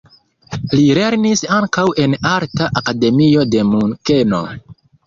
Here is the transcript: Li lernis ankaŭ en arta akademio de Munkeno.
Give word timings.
Li 0.71 0.85
lernis 0.99 1.43
ankaŭ 1.59 1.85
en 2.07 2.17
arta 2.33 2.71
akademio 2.83 3.47
de 3.55 3.67
Munkeno. 3.75 4.47